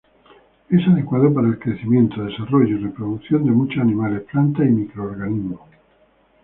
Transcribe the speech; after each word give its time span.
Es 0.67 0.87
adecuado 0.87 1.31
para 1.31 1.47
el 1.47 1.59
crecimiento, 1.59 2.23
desarrollo 2.25 2.75
y 2.75 2.79
reproducción 2.85 3.45
de 3.45 3.51
muchos 3.51 3.83
animales, 3.83 4.23
plantas 4.31 4.65
y 4.65 4.69
microorganismos. 4.69 5.59